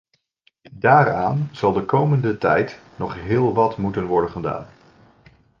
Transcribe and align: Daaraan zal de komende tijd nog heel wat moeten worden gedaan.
Daaraan 0.71 1.49
zal 1.51 1.71
de 1.73 1.85
komende 1.85 2.37
tijd 2.37 2.79
nog 2.97 3.15
heel 3.15 3.53
wat 3.53 3.77
moeten 3.77 4.05
worden 4.05 4.29
gedaan. 4.31 4.67